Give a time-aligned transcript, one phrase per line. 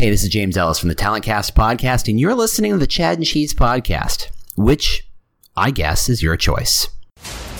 [0.00, 3.18] Hey, this is James Ellis from the Talentcast podcast, and you're listening to the Chad
[3.18, 5.06] and Cheese podcast, which
[5.58, 6.88] I guess is your choice.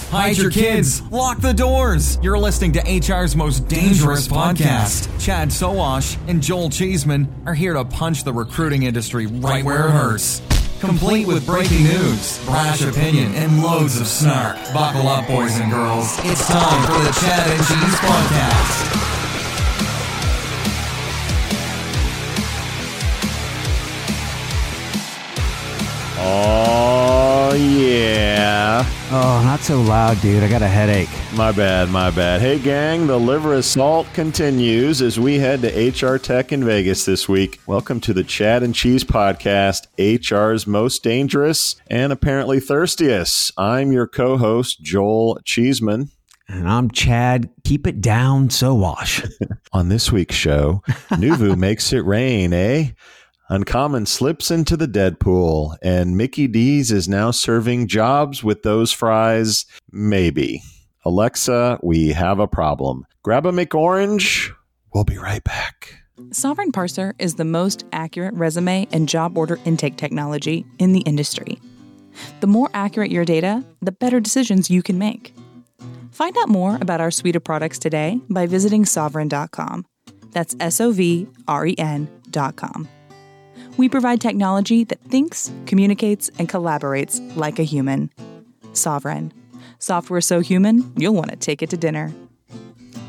[0.08, 1.02] Hide your kids.
[1.10, 2.18] Lock the doors.
[2.22, 5.10] You're listening to HR's most dangerous podcast.
[5.22, 9.90] Chad Sowash and Joel Cheeseman are here to punch the recruiting industry right where it
[9.90, 10.40] hurts.
[10.80, 14.56] Complete with breaking news, brash opinion, and loads of snark.
[14.72, 16.16] Buckle up, boys and girls.
[16.20, 19.19] It's time for the Chad and Cheese podcast.
[26.32, 28.86] Oh, yeah.
[29.10, 30.44] Oh, not so loud, dude.
[30.44, 31.08] I got a headache.
[31.34, 32.40] My bad, my bad.
[32.40, 37.28] Hey, gang, the liver assault continues as we head to HR Tech in Vegas this
[37.28, 37.58] week.
[37.66, 43.50] Welcome to the Chad and Cheese podcast, HR's most dangerous and apparently thirstiest.
[43.58, 46.10] I'm your co host, Joel Cheeseman.
[46.46, 47.50] And I'm Chad.
[47.64, 49.28] Keep it down, Sowash.
[49.72, 52.90] On this week's show, Neuvoo makes it rain, eh?
[53.50, 59.66] Uncommon slips into the Deadpool, and Mickey D's is now serving jobs with those fries.
[59.90, 60.62] Maybe.
[61.04, 63.06] Alexa, we have a problem.
[63.24, 64.52] Grab a McOrange.
[64.94, 65.96] We'll be right back.
[66.28, 71.58] Sovren Parser is the most accurate resume and job order intake technology in the industry.
[72.38, 75.34] The more accurate your data, the better decisions you can make.
[76.12, 79.86] Find out more about our suite of products today by visiting sovren.com.
[80.30, 82.88] That's S O V R E N.com.
[83.80, 88.10] We provide technology that thinks, communicates, and collaborates like a human.
[88.74, 89.32] Sovren.
[89.78, 92.12] Software so human, you'll want to take it to dinner.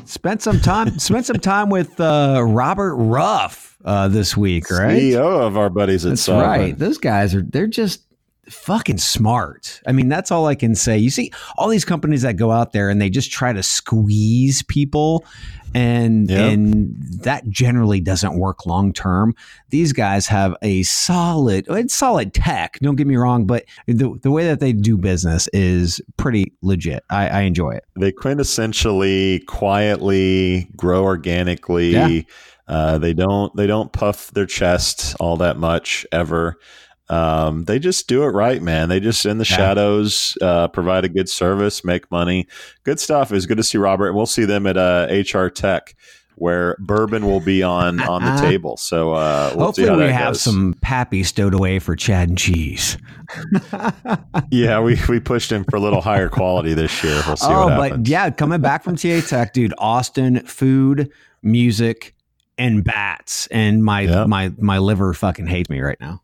[0.06, 0.98] Spent some time.
[0.98, 4.98] spent some time with uh, Robert Ruff uh, this week, right?
[4.98, 6.46] CEO of our buddies at That's Sovren.
[6.46, 6.78] right.
[6.78, 7.42] Those guys are.
[7.42, 8.06] They're just
[8.48, 9.80] fucking smart.
[9.86, 10.98] I mean, that's all I can say.
[10.98, 14.62] You see all these companies that go out there and they just try to squeeze
[14.62, 15.24] people
[15.74, 16.52] and Yep.
[16.52, 19.34] and that generally doesn't work long term.
[19.70, 24.30] These guys have a solid it's solid tech, don't get me wrong, but the the
[24.30, 27.04] way that they do business is pretty legit.
[27.10, 27.84] I, I enjoy it.
[27.98, 31.90] They quintessentially quietly grow organically.
[31.92, 32.20] Yeah.
[32.68, 36.58] Uh, they don't they don't puff their chest all that much ever.
[37.12, 38.88] Um, they just do it right, man.
[38.88, 39.56] They just in the Yeah.
[39.56, 42.46] shadows, uh, provide a good service, make money.
[42.84, 43.30] Good stuff.
[43.30, 45.94] It was good to see Robert, and we'll see them at uh, HR Tech,
[46.36, 48.76] where bourbon will be on on the table.
[48.78, 50.40] So uh, we'll see Hopefully we have goes.
[50.40, 52.96] some pappy stowed away for Chad and cheese.
[54.50, 57.22] Yeah, we we pushed him for a little higher quality this year.
[57.26, 58.08] We'll see oh, what but happens.
[58.08, 61.10] yeah, coming back from TA Tech, dude, Austin, food,
[61.42, 62.14] music,
[62.58, 64.28] and bats, and my Yep.
[64.28, 66.22] my my liver fucking hates me right now.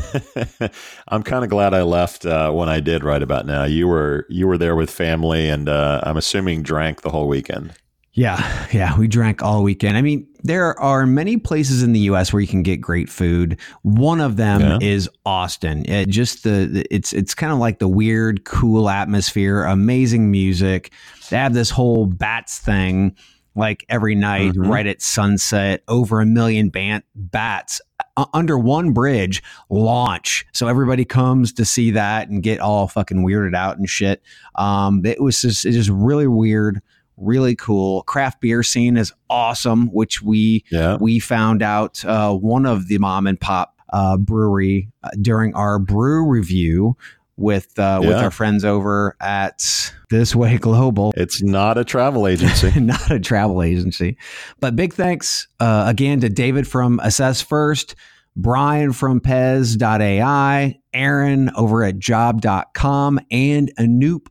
[1.08, 3.04] I'm kind of glad I left uh, when I did.
[3.04, 7.02] Right about now, you were you were there with family, and uh, I'm assuming drank
[7.02, 7.72] the whole weekend.
[8.12, 9.98] Yeah, yeah, we drank all weekend.
[9.98, 12.32] I mean, there are many places in the U.S.
[12.32, 13.60] where you can get great food.
[13.82, 14.78] One of them Yeah.
[14.80, 15.84] is Austin.
[15.84, 20.92] It just the the- it's it's kind of like the weird, cool atmosphere, amazing music.
[21.28, 23.14] They have this whole bats thing,
[23.56, 24.68] like every night, Mhm.
[24.68, 25.82] right at sunset.
[25.88, 27.80] Over a million ban- bats
[28.16, 30.46] uh, under one bridge launch.
[30.52, 34.22] So everybody comes to see that and get all fucking weirded out and shit.
[34.54, 36.80] Um, it was just it's just really weird
[37.18, 38.02] really cool.
[38.02, 42.98] Craft beer scene is awesome, which we Yeah, we found out uh, one of the
[42.98, 46.94] mom and pop uh, brewery uh, during our brew review
[47.36, 51.12] with uh, with our friends over at This Way Global.
[51.16, 52.78] it's not a travel agency.
[52.80, 54.16] Not a travel agency,
[54.60, 57.94] but big thanks uh, again to David from AssessFirst,
[58.36, 64.26] Brian from Pez.ai, Aaron over at Job.com, and Anoop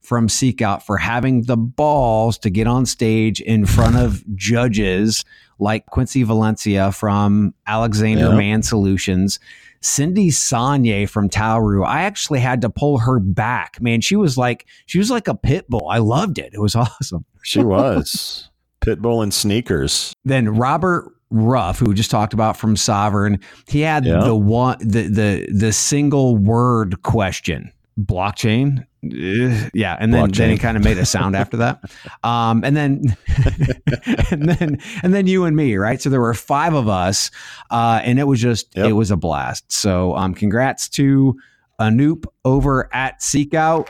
[0.00, 5.24] from SeekOut for having the balls to get on stage in front of judges
[5.58, 8.36] like Quincy Valencia from Alexander Yeah.
[8.36, 9.38] Mann Solutions.
[9.80, 11.84] Cindy Sagne from Tauru.
[11.86, 13.80] I actually had to pull her back.
[13.80, 15.88] Man, she was like she was like a pit bull.
[15.88, 16.50] I loved it.
[16.52, 17.24] It was awesome.
[17.42, 18.50] she was
[18.80, 20.14] pitbull and sneakers.
[20.24, 24.20] Then Robert Ruff, who we just talked about from Sovren, he had Yeah.
[24.24, 27.72] the one the the the single word question.
[28.00, 28.86] Blockchain.
[29.00, 31.80] Yeah, and then, then he kind of made a sound after that,
[32.24, 33.16] um, and then
[34.30, 36.00] and then and then you and me, right?
[36.00, 37.30] So there were five of us,
[37.70, 38.86] uh, and it was just Yep.
[38.88, 39.70] it was a blast.
[39.70, 41.36] So um, congrats to
[41.80, 43.88] Anoop over at SeekOut.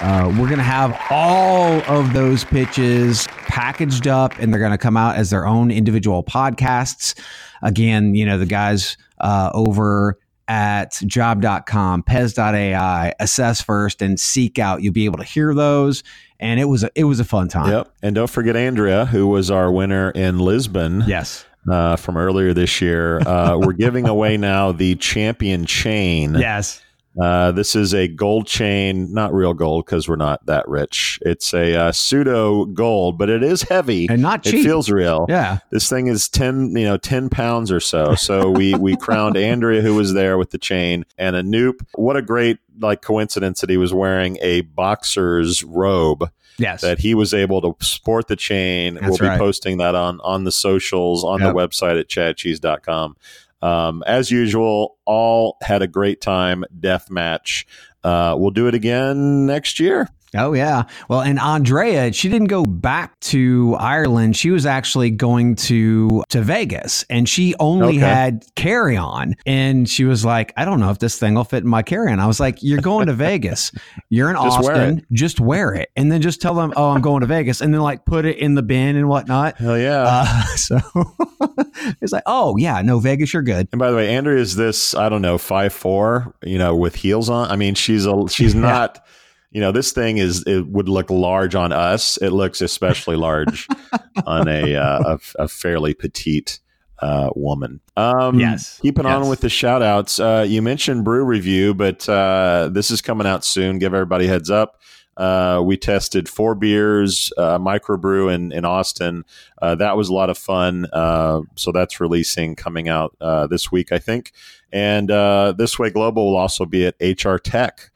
[0.00, 4.78] Uh, we're going to have all of those pitches packaged up and they're going to
[4.78, 7.16] come out as their own individual podcasts.
[7.62, 10.18] Again, you know, the guys uh, over
[10.48, 14.82] at job.com, pez.ai, AssessFirst and SeekOut.
[14.82, 16.02] You'll be able to hear those.
[16.40, 17.70] And it was a, it was a fun time.
[17.70, 17.92] Yep.
[18.02, 21.04] And don't forget Andrea, who was our winner in Lisbon.
[21.06, 21.44] Yes.
[21.70, 23.20] uh, from earlier this year.
[23.20, 26.34] Uh, we're giving away now the champion chain.
[26.38, 26.82] Yes.
[27.20, 31.18] Uh, this is a gold chain, not real gold because we're not that rich.
[31.22, 34.54] It's a uh, pseudo gold, but it is heavy And not cheap.
[34.54, 35.26] It feels real.
[35.28, 35.58] yeah.
[35.70, 38.14] This thing is ten, you know, ten pounds or so.
[38.14, 41.84] So we we crowned Andrea, who was there with the chain, and Anoop.
[41.94, 46.80] What a great like coincidence that he was wearing a boxer's robe Yes.
[46.82, 48.94] that he was able to sport the chain.
[48.94, 49.38] That's we'll be right.
[49.38, 51.52] posting that on on the socials, on Yep.
[51.54, 53.16] the website at chadcheese.com.
[53.62, 56.64] Um, as usual, all had a great time.
[56.78, 57.66] Death match.
[58.02, 60.08] Uh, we'll do it again next year.
[60.36, 60.84] Oh yeah.
[61.08, 64.36] Well, and Andrea, she didn't go back to Ireland.
[64.36, 68.06] She was actually going to to Vegas, and she only Okay.
[68.06, 69.34] had carry on.
[69.44, 72.10] And she was like, "I don't know if this thing will fit in my carry
[72.10, 73.72] on." I was like, "You're going to Vegas.
[74.08, 75.06] You're in Just wear Austin.
[75.12, 77.80] Just wear it, and then just tell them, oh, I'm going to Vegas, and then
[77.82, 80.04] like put it in the bin and whatnot." Hell yeah.
[80.06, 80.78] Uh, so
[82.00, 83.68] it's like, oh yeah, no Vegas, you're good.
[83.72, 86.94] And by the way, Andrea is this, I don't know, five four, you know, with
[86.94, 87.50] heels on.
[87.50, 88.60] I mean, she's a she's Yeah.
[88.60, 89.04] not
[89.52, 92.16] you know, this thing is it would look large on us.
[92.16, 93.68] It looks especially large
[94.26, 96.58] on a, uh, a a fairly petite
[97.00, 97.80] uh, woman.
[97.96, 98.78] Um, Yes.
[98.80, 100.18] Keeping on with the shout outs.
[100.18, 103.78] Uh, you mentioned brew review, but uh, this is coming out soon.
[103.78, 104.80] Give everybody a heads up.
[105.16, 109.24] Uh, we tested four beers, uh, microbrew in, in Austin.
[109.60, 110.86] Uh, that was a lot of fun.
[110.90, 114.32] Uh, so that's releasing coming out uh, this week, I think.
[114.72, 117.90] And uh, This Way Global will also be at HR Tech.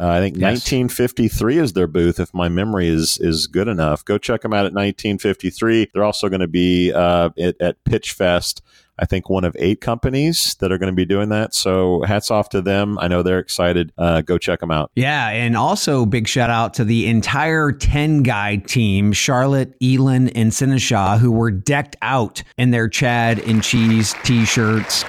[0.00, 0.62] Uh, I think Yes.
[0.64, 4.04] 1953 is their booth, if my memory is is good enough.
[4.04, 5.88] Go check them out at 1953.
[5.92, 8.62] They're also going to be uh, at, at Pitch Fest.
[8.98, 11.54] I think one of eight companies that are going to be doing that.
[11.54, 12.98] So hats off to them.
[12.98, 13.92] I know they're excited.
[13.96, 14.90] Uh, go check them out.
[14.94, 21.18] Yeah, and also big shout out to the entire Tengai team, Charlotte, Elon, and Sinishaw,
[21.18, 25.04] who were decked out in their Chad and Cheese t shirts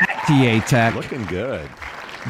[0.00, 0.94] at TA Tech.
[0.96, 1.68] Looking good.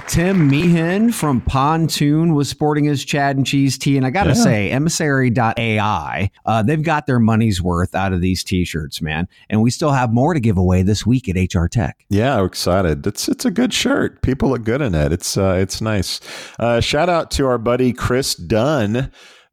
[0.07, 3.97] Tim Meehan from Pontoon was sporting his Chad and Cheese tee.
[3.97, 4.35] And I got to Yeah.
[4.35, 9.27] say, emissary.ai, uh, they've got their money's worth out of these t shirts, man.
[9.49, 12.05] And we still have more to give away this week at HR Tech.
[12.09, 13.07] Yeah, I'm excited.
[13.07, 14.23] It's it's a good shirt.
[14.23, 15.13] People look good in it.
[15.13, 16.21] It's uh, it's nice.
[16.59, 19.11] Uh, shout out to our buddy Chris Dunn,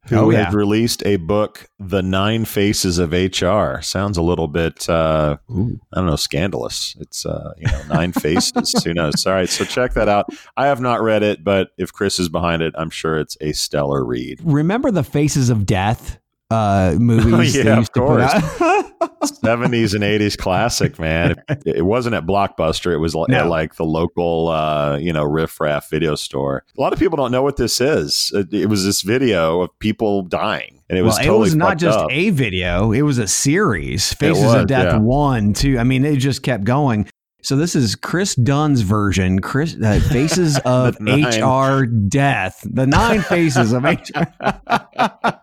[0.08, 0.46] who Oh, yeah.
[0.46, 5.54] had released a book, "The Nine Faces of HR." Sounds a little bit, uh, I
[5.94, 6.96] don't know, scandalous.
[7.00, 8.72] It's uh, you know, nine faces.
[8.84, 9.26] Who knows?
[9.26, 10.26] All right, so check that out.
[10.56, 13.52] I have not read it, but if Chris is behind it, I'm sure it's a
[13.52, 14.40] stellar read.
[14.42, 16.18] Remember the Faces of Death
[16.50, 17.54] uh, movies?
[17.56, 18.32] Yeah, of used to put course.
[19.00, 19.20] out?
[19.22, 21.36] 70s and 80s classic, man.
[21.48, 22.92] It, it wasn't at Blockbuster.
[22.92, 23.48] It was like, No.
[23.48, 26.64] like the local, uh, you know, riff raff video store.
[26.76, 28.30] A lot of people don't know what this is.
[28.34, 31.56] It, it was this video of people dying, and it was well, totally it was
[31.56, 32.10] not just up.
[32.10, 34.12] a video; it was a series.
[34.12, 34.98] Faces was, of Death yeah.
[34.98, 35.78] one, two.
[35.78, 37.08] I mean, it just kept going.
[37.42, 39.40] So this is Chris Dunn's version.
[39.40, 42.66] Chris uh, Faces of HR Death.
[42.68, 45.30] The nine faces of HR.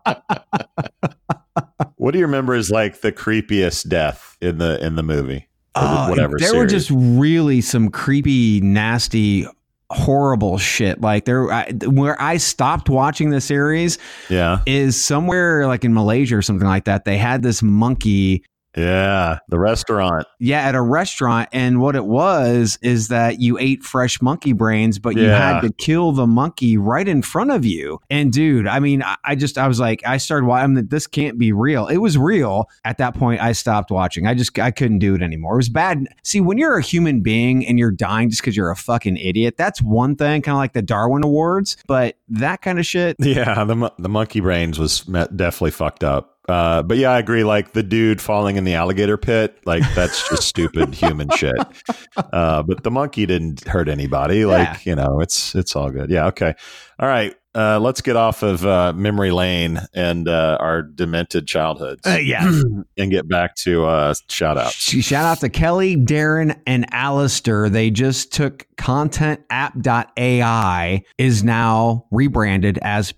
[2.06, 5.48] what do you remember is like the creepiest death in the in the movie?
[5.74, 6.36] Uh, whatever.
[6.38, 9.48] there were just really some creepy, nasty,
[9.90, 11.02] horrible shit.
[11.02, 13.98] Like there, I, where I stopped watching the series
[14.30, 17.06] yeah, is somewhere like in Malaysia or something like that.
[17.06, 18.44] They had this monkey
[18.78, 19.40] yeah.
[19.50, 20.28] The restaurant.
[20.40, 21.50] Yeah, at a restaurant.
[21.52, 25.54] And what it was is that you ate fresh monkey brains, but you Yeah.
[25.54, 28.00] had to kill the monkey right in front of you.
[28.10, 31.38] And dude, I mean, I, I just, I was like, I started watching, this can't
[31.38, 31.88] be real.
[31.88, 32.70] It was real.
[32.84, 34.28] At that point, I stopped watching.
[34.28, 35.54] I just, I couldn't do it anymore.
[35.54, 36.08] It was bad.
[36.24, 39.56] See, when you're a human being and you're dying just because you're a fucking idiot,
[39.58, 41.78] that's one thing, kind of like the Darwin Awards.
[41.88, 46.35] But that kind of shit, Yeah, the the monkey brains was definitely fucked up.
[46.48, 47.44] Uh, but yeah, I agree.
[47.44, 51.56] Like the dude falling in the alligator pit, like that's just stupid human shit.
[52.16, 54.46] Uh, but the monkey didn't hurt anybody.
[54.46, 56.10] Like you know, it's it's all good.
[56.10, 56.28] Yeah.
[56.28, 56.54] Okay.
[57.00, 57.36] All right.
[57.56, 62.44] Uh, let's get off of uh, memory lane and uh, our demented childhoods, Uh, yeah.
[62.98, 64.74] and get back to uh, shout outs.
[64.76, 67.70] Sh- Shout out to Kelly, Darren, and Alistair.
[67.70, 73.14] They just took content contentapp.ai is now rebranded as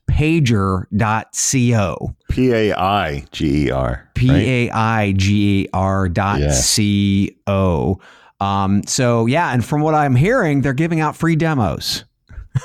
[1.02, 2.16] paiger.co.
[2.30, 4.10] P A I G E R.
[4.14, 6.68] P A I G E R dot Yes.
[6.70, 8.00] C O.
[8.40, 12.04] Um, so yeah, and from what I'm hearing, they're giving out free demos.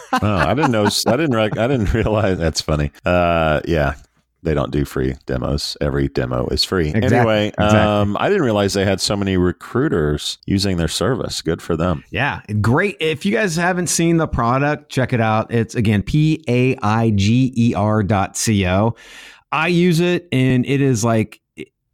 [0.12, 0.86] oh, I didn't know.
[1.06, 1.34] I didn't.
[1.34, 2.38] Rec- I didn't realize.
[2.38, 2.90] That's funny.
[3.04, 3.94] Uh, yeah,
[4.42, 5.76] they don't do free demos.
[5.80, 6.88] Every demo is free.
[6.88, 7.78] Exactly, Anyway, exactly.
[7.78, 11.40] um, I didn't realize they had so many recruiters using their service.
[11.42, 12.04] Good for them.
[12.10, 12.96] Yeah, great.
[13.00, 15.52] If you guys haven't seen the product, check it out.
[15.52, 18.94] It's again P A I G E R dot C O.
[19.52, 21.40] I use it and it is like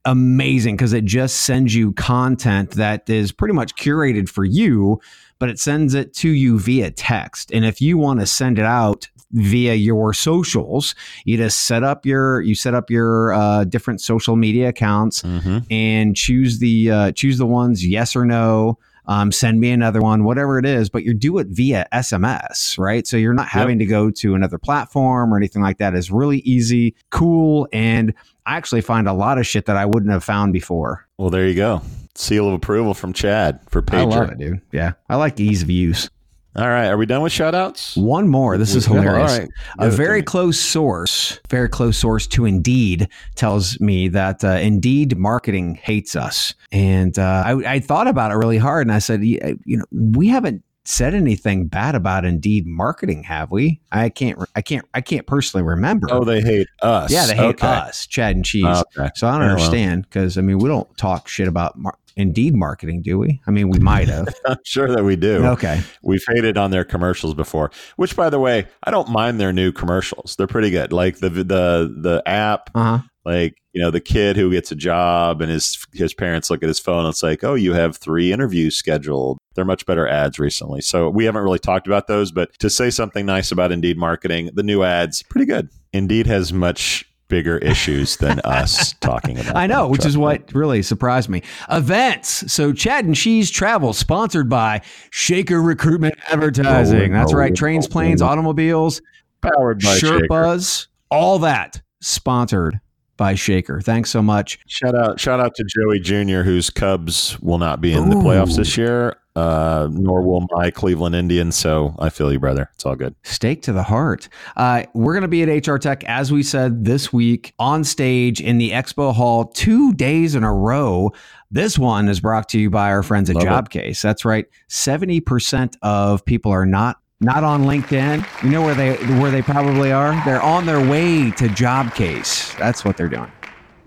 [0.05, 4.99] amazing because it just sends you content that is pretty much curated for you,
[5.39, 7.51] but it sends it to you via text.
[7.53, 12.07] And if you want to send it out via your socials, you just set up
[12.07, 15.59] your you set up your uh, different social media accounts Mm-hmm.
[15.71, 18.79] and choose the uh, choose the ones yes or no.
[19.07, 23.07] Um, send me another one, whatever it is, but you do it via SMS, right?
[23.07, 25.95] So you're not having to go to another platform or anything like that.
[25.95, 28.13] It's really easy, cool, and
[28.45, 31.07] I actually find a lot of shit that I wouldn't have found before.
[31.17, 31.81] Well, there you go.
[32.19, 34.61] Seal of approval from Chad for I love it, dude.
[34.73, 36.11] Yeah, I like ease of use.
[36.57, 37.97] All right, are we done with shout outs?
[37.97, 38.59] One more.
[38.59, 39.39] This is hilarious.
[39.39, 39.49] right.
[39.79, 44.43] A Give it to very close source, very close source to Indeed tells me that
[44.43, 46.55] uh, Indeed marketing hates us.
[46.73, 50.27] And uh, I, I thought about it really hard, and I said, you know, we
[50.27, 53.79] haven't said anything bad about Indeed marketing, have we?
[53.93, 56.09] I can't, I can't, I can't personally remember.
[56.11, 57.13] Oh, they hate us.
[57.13, 57.67] yeah, they hate okay.
[57.69, 58.65] us, Chad and Cheese.
[58.97, 59.11] Okay.
[59.15, 62.55] So I don't Yeah, understand because I mean, we don't talk shit about mar- Indeed
[62.55, 63.41] marketing, do we?
[63.47, 64.29] I mean, we might have.
[64.47, 65.45] I'm sure that we do.
[65.47, 65.81] okay.
[66.03, 69.73] We've hated on their commercials before, which, by the way, I don't mind their new
[69.73, 70.35] commercials.
[70.37, 70.93] They're pretty good.
[70.93, 72.99] Like the the the app, Uh huh.
[73.25, 76.69] like you know, the kid who gets a job and his his parents look at
[76.69, 77.05] his phone.
[77.05, 79.39] And it's like, oh, you have three interviews scheduled.
[79.55, 80.81] They're much better ads recently.
[80.81, 84.51] So we haven't really talked about those, but to say something nice about Indeed marketing,
[84.55, 85.69] the new ads, pretty good.
[85.93, 89.57] Indeed has much bigger issues than us talking about.
[89.57, 90.23] I know, them, which is me.
[90.23, 91.43] what really surprised me.
[91.71, 92.53] Events.
[92.53, 97.13] So Chad and Cheese Travel, sponsored by Shaker Recruitment Advertising.
[97.13, 97.55] That's right.
[97.55, 99.01] Trains, planes, automobiles,
[99.41, 100.27] powered by Shaker.
[100.27, 102.81] Sherpas, all that sponsored
[103.17, 103.81] by Shaker.
[103.81, 104.59] Thanks so much.
[104.67, 108.57] Shout out, shout out to Joey Jr., whose Cubs will not be in the playoffs
[108.57, 111.57] this year, uh, nor will my Cleveland Indians.
[111.57, 112.69] So I feel you, brother.
[112.75, 113.15] It's all good.
[113.23, 114.29] Stake to the heart.
[114.57, 118.41] Uh, we're going to be at HR Tech, as we said, this week on stage
[118.41, 121.13] in the Expo Hall two days in a row.
[121.53, 123.49] This one is brought to you by our friends at Love it.
[123.49, 124.03] Jobcase.
[124.03, 124.47] That's right.
[124.69, 128.45] 70% of people are not not on LinkedIn.
[128.45, 130.21] You know where they where they probably are?
[130.25, 132.57] They're on their way to Jobcase.
[132.59, 133.31] That's what they're doing.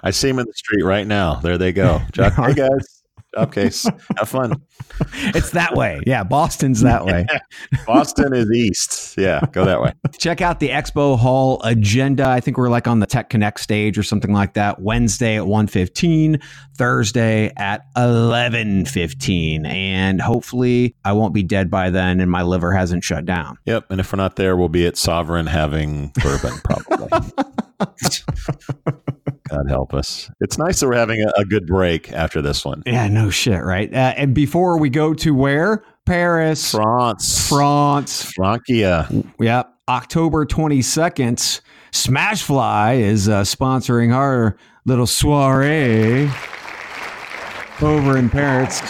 [0.03, 1.35] I see him in the street right now.
[1.35, 2.01] There they go.
[2.11, 3.00] Job, hey guys,
[3.35, 3.87] job case.
[4.17, 4.61] Have fun.
[5.33, 5.99] It's that way.
[6.05, 7.25] Yeah, Boston's that way.
[7.87, 9.17] Boston is east.
[9.17, 9.93] Yeah, go that way.
[10.17, 12.27] Check out the Expo Hall agenda.
[12.27, 14.81] I think we're like on the Tech Connect stage or something like that.
[14.81, 16.41] Wednesday at 1:15,
[16.75, 23.03] Thursday at 11:15, and hopefully I won't be dead by then and my liver hasn't
[23.03, 23.57] shut down.
[23.65, 23.85] Yep.
[23.89, 27.09] And if we're not there, we'll be at Sovren having bourbon, probably.
[29.51, 30.31] God help us.
[30.39, 32.83] It's nice that we're having a, a good break after this one.
[32.85, 33.93] Yeah, no shit, right?
[33.93, 35.83] Uh, and before we go to where?
[36.05, 37.49] Paris, France.
[37.49, 38.31] France.
[38.33, 39.25] Frankia.
[39.39, 39.73] Yep.
[39.89, 44.55] October 22nd, Smashfly is uh, sponsoring our
[44.85, 46.29] little soiree
[47.81, 48.81] over in Paris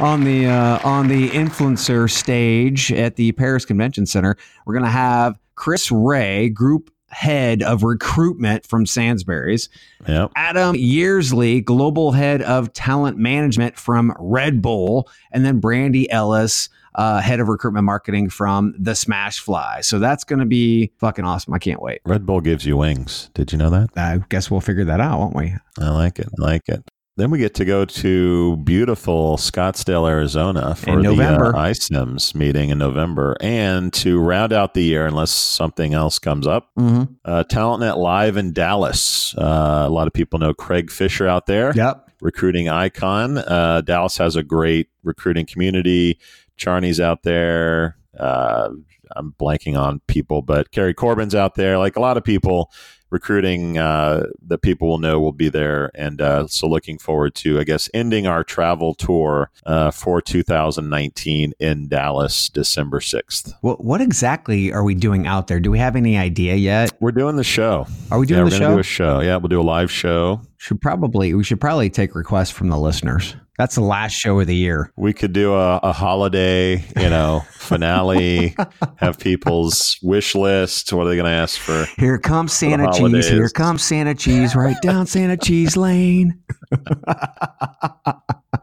[0.00, 4.36] on the uh, on the influencer stage at the Paris Convention Center.
[4.66, 9.68] We're going to have Chris Ray, group head of recruitment from Sainsbury's,
[10.06, 10.32] Yep.
[10.36, 17.20] Adam Yearsley, global head of talent management from Red Bull, and then Brandy Ellis, uh,
[17.20, 19.84] head of recruitment marketing from the SmashFly.
[19.84, 21.54] So that's going to be fucking awesome.
[21.54, 22.00] I can't wait.
[22.04, 23.30] Red Bull gives you wings.
[23.34, 23.90] Did you know that?
[23.96, 25.54] I guess we'll figure that out, won't we?
[25.80, 26.28] I like it.
[26.38, 26.84] I like it.
[27.16, 32.78] Then we get to go to beautiful Scottsdale, Arizona for the uh, iCIMS meeting in
[32.78, 33.36] November.
[33.40, 37.12] And to round out the year, unless something else comes up, Mm-hmm.
[37.24, 39.32] uh, TalentNet Live in Dallas.
[39.38, 42.10] Uh, a lot of people know Craig Fisher out there, Yep.
[42.20, 43.38] recruiting icon.
[43.38, 46.18] Uh, Dallas has a great recruiting community.
[46.56, 47.96] Charney's out there.
[48.18, 48.70] Uh,
[49.14, 51.78] I'm blanking on people, but Carrie Corbin's out there.
[51.78, 52.72] Like a lot of people
[53.14, 55.90] recruiting uh, that people will know will be there.
[55.94, 61.54] And uh, so looking forward to, I guess, ending our travel tour uh, for 2019
[61.60, 63.54] in Dallas, December 6th.
[63.60, 65.60] What, what exactly are we doing out there?
[65.60, 66.92] Do we have any idea yet?
[67.00, 67.86] We're doing the show.
[68.10, 68.74] Are we yeah, doing we're the gonna show?
[68.74, 69.20] do a show.
[69.20, 70.40] Yeah, we'll do a live show.
[70.58, 73.36] should probably we should probably take requests from the listeners.
[73.56, 74.92] That's the last show of the year.
[74.96, 78.56] We could do a, a holiday, you know, finale.
[78.96, 80.92] have people's wish list.
[80.92, 81.86] What are they going to ask for?
[81.96, 83.28] Here comes Santa cheese.
[83.28, 84.56] Here comes Santa cheese.
[84.56, 86.42] Right down Santa cheese lane.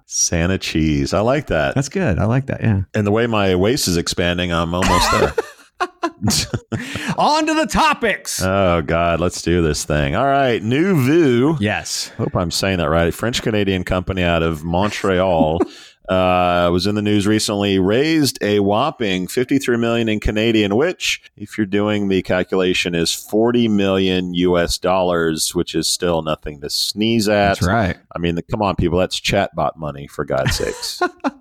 [0.06, 1.14] Santa cheese.
[1.14, 1.74] I like that.
[1.74, 2.20] That's good.
[2.20, 2.62] I like that.
[2.62, 2.82] Yeah.
[2.94, 5.34] And the way my waist is expanding, I'm almost there.
[7.18, 8.42] On to the topics.
[8.42, 10.16] oh God, let's do this thing.
[10.16, 11.58] All right, Neuvoo.
[11.60, 12.10] yes.
[12.18, 13.14] Hope I'm saying that right.
[13.14, 15.60] French Canadian company out of Montreal.
[16.10, 21.58] uh, was in the news recently, raised a whopping 53 million in Canadian, which, if
[21.58, 27.30] you're doing the calculation, is 40 million US dollars, which is still nothing to sneeze
[27.30, 27.60] at.
[27.60, 27.98] That's right.
[28.14, 31.02] I mean, come on, people, that's chatbot money for God's sakes.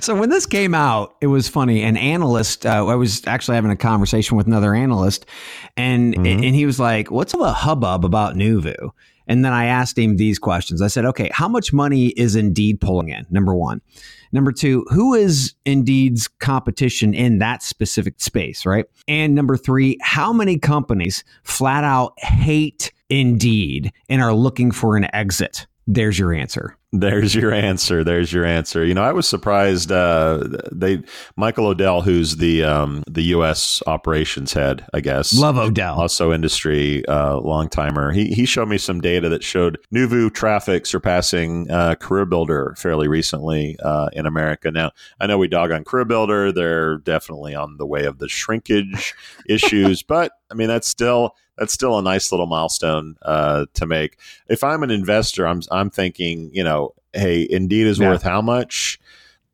[0.00, 1.82] So when this came out, it was funny.
[1.82, 5.26] An analyst, uh, I was actually having a conversation with another analyst,
[5.76, 6.46] and Mhm.
[6.46, 8.90] and he was like, "What's all the hubbub about Neuvoo?"
[9.28, 10.80] And then I asked him these questions.
[10.80, 13.80] I said, "Okay, how much money is Indeed pulling in?" Number one.
[14.32, 18.86] Number two, who is Indeed's competition in that specific space, right?
[19.08, 25.06] And number three, how many companies flat out hate Indeed and are looking for an
[25.14, 25.66] exit?
[25.88, 26.76] There's your answer.
[26.92, 28.02] There's your answer.
[28.02, 28.84] There's your answer.
[28.84, 29.92] You know, I was surprised.
[29.92, 31.02] Uh, they
[31.36, 33.82] Michael Odell, who's the um, the U.S.
[33.86, 36.00] operations head, I guess, Love Odell.
[36.00, 38.10] also industry uh, long timer.
[38.10, 43.06] He he showed me some data that showed Neuvoo traffic surpassing uh, Career Builder fairly
[43.06, 44.70] recently uh, in America.
[44.72, 44.90] Now
[45.20, 49.14] I know we dog on Career Builder; they're definitely on the way of the shrinkage
[49.48, 54.18] issues, but I mean that's still that's still a nice little milestone uh, to make.
[54.48, 58.10] If I'm an investor, I'm I'm thinking, you know, hey, Indeed is Yeah.
[58.10, 58.98] worth how much?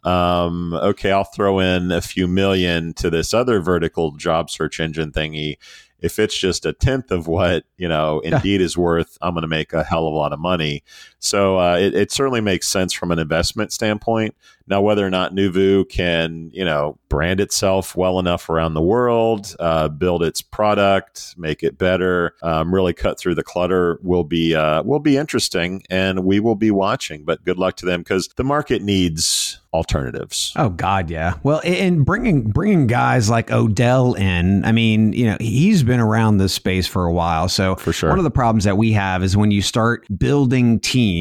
[0.04, 5.12] Um, okay, I'll throw in a few million to this other vertical job search engine
[5.12, 5.58] thingy.
[6.00, 8.36] If it's just a tenth of what you know Yeah.
[8.36, 10.82] Indeed is worth, I'm going to make a hell of a lot of money.
[11.22, 14.34] So uh, it, it certainly makes sense from an investment standpoint.
[14.66, 19.54] Now, whether or not Neuvoo can, you know, brand itself well enough around the world,
[19.60, 24.54] uh, build its product, make it better, um, really cut through the clutter will be
[24.54, 27.24] uh, will be interesting, and we will be watching.
[27.24, 30.52] But good luck to them because the market needs alternatives.
[30.56, 31.38] Oh God, yeah.
[31.42, 36.38] Well, and bringing bringing guys like Odell in, I mean, you know, he's been around
[36.38, 37.48] this space for a while.
[37.48, 38.10] So For sure.
[38.10, 41.11] one of the problems that we have is when you start building teams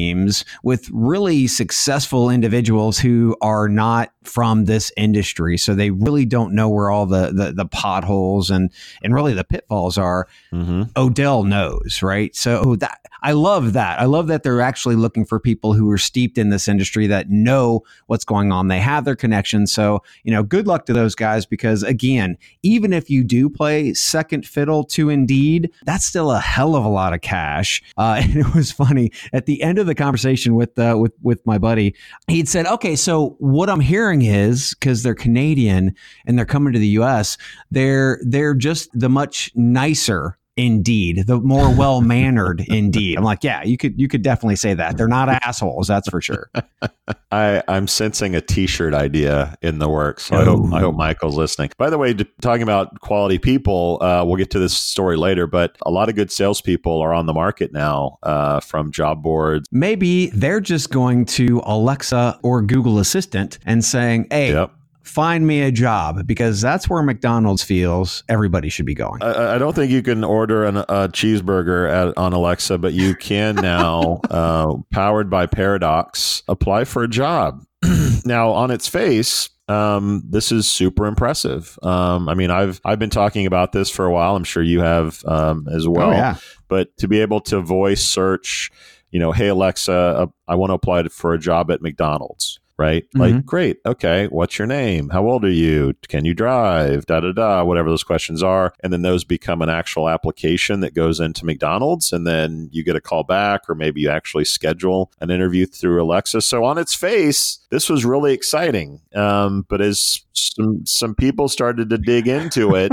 [0.62, 6.68] with really successful individuals who are not from this industry, so they really don't know
[6.68, 8.70] where all the the, the potholes and
[9.02, 10.28] and really the pitfalls are.
[10.52, 10.82] Mm-hmm.
[10.96, 12.34] Odell knows, right?
[12.34, 14.00] So that I love that.
[14.00, 17.30] I love that they're actually looking for people who are steeped in this industry that
[17.30, 18.66] know what's going on.
[18.66, 19.72] They have their connections.
[19.72, 23.94] So, you know, good luck to those guys because again, even if you do play
[23.94, 27.82] second fiddle to Indeed, that's still a hell of a lot of cash.
[27.96, 31.44] Uh, and it was funny at the end of the conversation with uh, with with
[31.46, 31.94] my buddy,
[32.28, 35.94] he'd said, "Okay, so what I'm hearing is because they're Canadian
[36.26, 37.36] and they're coming to the U.S.,
[37.70, 42.64] they're they're just the much nicer." Indeed, the more well mannered.
[42.68, 44.96] indeed, I'm like, yeah, you could you could definitely say that.
[44.96, 46.50] They're not assholes, that's for sure.
[47.32, 50.24] I, I'm sensing a T-shirt idea in the works.
[50.24, 51.70] So I hope I hope Michael's listening.
[51.78, 55.46] By the way, talking about quality people, uh, we'll get to this story later.
[55.46, 59.68] But a lot of good salespeople are on the market now uh, from job boards.
[59.72, 64.70] Maybe they're just going to Alexa or Google Assistant and saying, hey, Yep.
[65.02, 69.22] Find me a job, because that's where McDonald's feels everybody should be going.
[69.22, 73.14] I, I don't think you can order an, a cheeseburger at, on Alexa, but you
[73.14, 77.64] can now, uh, powered by Paradox, apply for a job.
[78.24, 81.78] now, on its face, um, this is super impressive.
[81.82, 84.36] Um, I mean, I've I've been talking about this for a while.
[84.36, 86.10] I'm sure you have um, as well.
[86.10, 86.36] oh, yeah.
[86.68, 88.70] But to be able to voice search,
[89.10, 92.60] you know, hey Alexa, uh, I want to apply for a job at McDonald's.
[92.82, 93.06] Right?
[93.14, 93.78] Like, great.
[93.86, 94.26] Okay.
[94.26, 95.10] What's your name?
[95.10, 95.94] How old are you?
[96.08, 97.06] Can you drive?
[97.06, 97.62] Da da da.
[97.62, 102.12] Whatever those questions are, and then those become an actual application that goes into McDonald's,
[102.12, 106.02] and then you get a call back, or maybe you actually schedule an interview through
[106.02, 106.40] Alexa.
[106.40, 109.00] So on its face, this was really exciting.
[109.14, 112.92] Um, but as some some people started to dig into it,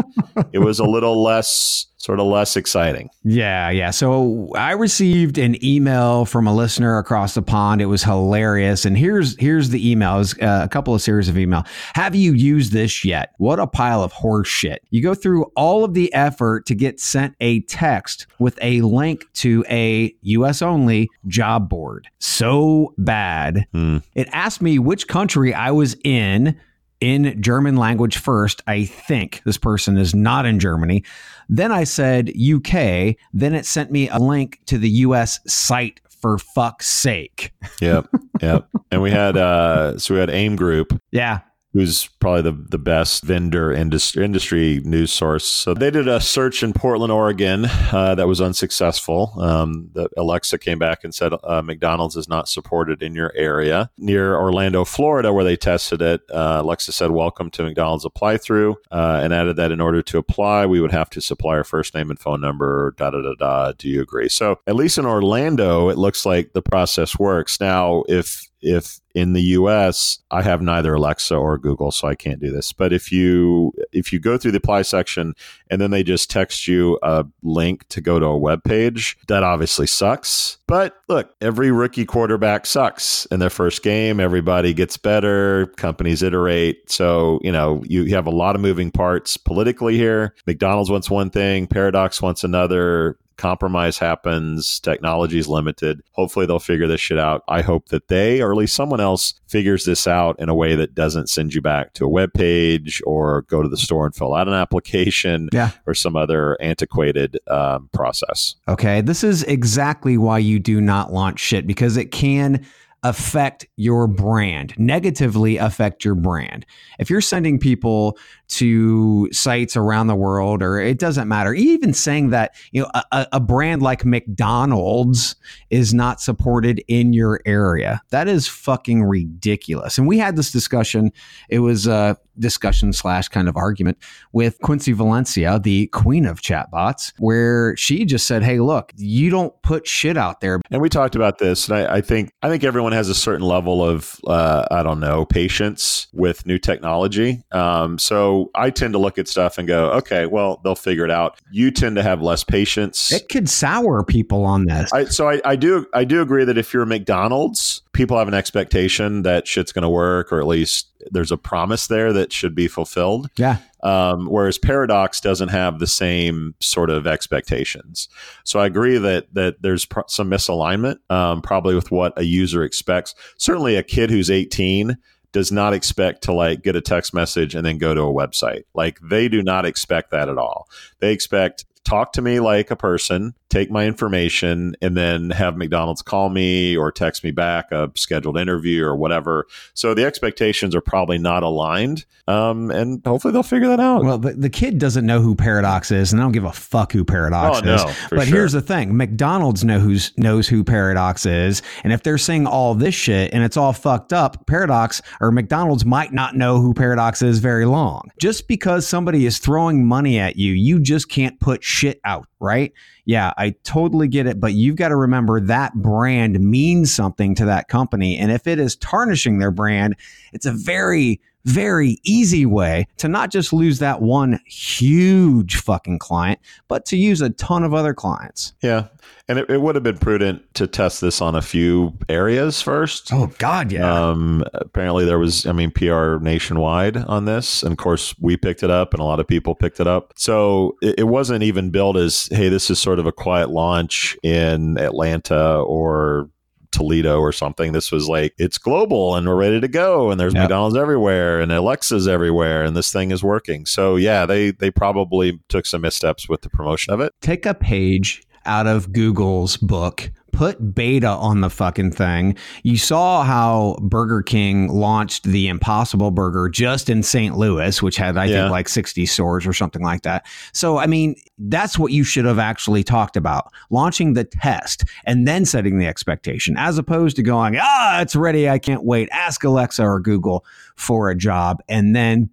[0.54, 3.10] it was a little less sort of less exciting.
[3.24, 3.92] Yeah, yeah.
[3.92, 7.82] So I received an email from a listener across the pond.
[7.82, 8.86] It was hilarious.
[8.86, 10.16] And here's here's the email.
[10.16, 11.66] It was uh, a couple of series of email.
[11.96, 13.34] Have you used this yet?
[13.38, 14.82] What a pile of horse shit.
[14.90, 19.26] You go through all of the effort to get sent a text with a link
[19.34, 22.08] to a US only job board.
[22.20, 23.68] So bad.
[23.74, 23.98] Hmm.
[24.16, 26.58] It asked me which country I was in
[27.02, 28.62] in German language first.
[28.68, 31.04] I think this person is not in Germany.
[31.48, 33.16] Then I said UK.
[33.34, 37.54] Then it sent me a link to the US site for fuck's sake.
[37.82, 38.08] Yep,
[38.42, 38.68] yep.
[38.92, 41.40] And we had uh, so we had AIM Group, Yeah.
[41.73, 45.45] Who's probably the the best vendor industry industry news source.
[45.45, 49.34] So they did a search in Portland, Oregon, uh, that was unsuccessful.
[49.39, 53.91] Um, the Alexa came back and said uh, McDonald's is not supported in your area.
[53.97, 58.77] Near Orlando, Florida, where they tested it, uh, Alexa said, "Welcome to McDonald's apply through,"
[58.91, 61.93] uh, and added that in order to apply, we would have to supply our first
[61.93, 62.95] name and phone number.
[62.97, 63.71] Da da da da.
[63.73, 64.29] Do you agree?
[64.29, 67.60] So at least in Orlando, it looks like the process works.
[67.60, 72.39] Now, if if in the US I have neither Alexa or Google so I can't
[72.39, 72.74] do this.
[72.74, 75.34] But if you if you go through the apply section
[75.69, 79.43] and then they just text you a link to go to a web page that
[79.43, 80.58] obviously sucks.
[80.67, 84.19] But look every rookie quarterback sucks in their first game.
[84.19, 85.67] Everybody gets better.
[85.78, 86.91] Companies iterate.
[86.91, 90.36] So you know you have a lot of moving parts politically here.
[90.45, 91.67] McDonald's wants one thing.
[91.67, 96.02] Paradox wants another compromise happens, technology is limited.
[96.12, 97.43] Hopefully, they'll figure this shit out.
[97.47, 100.75] I hope that they, or at least someone else, figures this out in a way
[100.75, 104.13] that doesn't send you back to a web page or go to the store and
[104.13, 105.71] fill out an application Yeah.
[105.88, 108.56] or some other antiquated um, process.
[108.67, 109.02] Okay.
[109.02, 112.65] This is exactly why you do not launch shit because it can
[113.04, 116.65] affect your brand, negatively affect your brand.
[116.99, 118.17] If you're sending people
[118.50, 123.28] to sites around the world, or it doesn't matter, even saying that, you know, a,
[123.34, 125.36] a brand like McDonald's
[125.70, 129.98] is not supported in your area, that is fucking ridiculous.
[129.98, 131.12] And we had this discussion.
[131.50, 133.98] It was a discussion slash kind of argument
[134.32, 139.54] with Quincy Valencia, the queen of chatbots, where she just said, Hey, look, you don't
[139.62, 140.62] put shit out there.
[140.72, 143.46] And we talked about this, and I, I think I think everyone has a certain
[143.46, 147.44] level of uh, I don't know patience with new technology.
[147.52, 151.12] Um, so I tend to look at stuff and go, okay, well they'll figure it
[151.12, 151.39] out.
[151.52, 153.12] You tend to have less patience.
[153.12, 154.91] It could sour people on this.
[154.93, 158.28] I, so I, I do I do agree that if you're a McDonald's, people have
[158.28, 162.34] an expectation that shit's going to work, or at least there's a promise there that
[162.34, 163.30] should be fulfilled.
[163.38, 163.58] yeah.
[163.82, 168.10] Um, whereas Paradox doesn't have the same sort of expectations.
[168.43, 172.63] So I agree that that there's pr- some misalignment, um, probably with what a user
[172.63, 173.15] expects.
[173.38, 174.97] Certainly, a kid who's 18
[175.32, 178.63] does not expect to like get a text message and then go to a website.
[178.74, 180.68] Like they do not expect that at all.
[181.00, 186.02] They expect talk to me like a person, take my information, and then have McDonald's
[186.02, 189.46] call me or text me back a scheduled interview or whatever.
[189.74, 192.06] So the expectations are probably not aligned.
[192.28, 194.04] Um, and hopefully they'll figure that out.
[194.04, 196.92] Well, the, the kid doesn't know who Paradox is, and I don't give a fuck
[196.92, 197.84] who Paradox Oh, no, is.
[198.12, 198.36] but sure.
[198.38, 202.76] here's the thing: McDonald's know who's knows who Paradox is, and if they're saying all
[202.76, 207.24] this shit and it's all fucked up, Paradox or McDonald's might not know who Paradox
[207.24, 208.10] is very long.
[208.20, 212.74] Just because somebody is throwing money at you, you just can't put shit out, right?
[213.10, 217.45] Yeah, I totally get it, but you've got to remember that brand means something to
[217.45, 219.95] that company, and if it is tarnishing their brand,
[220.32, 226.39] it's a very very easy way to not just lose that one huge fucking client,
[226.67, 228.54] but to use a ton of other clients.
[228.62, 228.88] Yeah.
[229.28, 233.13] And it, it would have been prudent to test this on a few areas first.
[233.13, 234.10] Oh God, Yeah.
[234.10, 237.63] Um, apparently, there was, I mean, PR nationwide on this.
[237.63, 240.13] And of course, we picked it up and a lot of people picked it up.
[240.15, 244.17] So it, it wasn't even billed as, hey, this is sort of a quiet launch
[244.23, 246.30] in Atlanta or
[246.71, 247.71] Toledo or something.
[247.71, 250.12] This was like, it's global and we're ready to go.
[250.12, 250.43] And there's Yep.
[250.43, 252.63] McDonald's everywhere and Alexa's everywhere.
[252.63, 253.65] And this thing is working.
[253.65, 257.13] So yeah, they, they probably took some missteps with the promotion of it.
[257.21, 260.12] take a page out of Google's book.
[260.39, 262.34] Put beta on the fucking thing.
[262.63, 267.38] You saw how Burger King launched the Impossible Burger just in St.
[267.38, 268.43] Louis, which had, I Yeah.
[268.43, 270.25] think, like 60 stores or something like that.
[270.54, 275.28] So, I mean, that's what you should have actually talked about launching the test and
[275.28, 278.49] then setting the expectation, as opposed to going, ah, it's ready.
[278.49, 279.10] I can't wait.
[279.12, 280.45] Ask Alexa or Google
[280.78, 281.58] for a job.
[281.67, 282.30] And then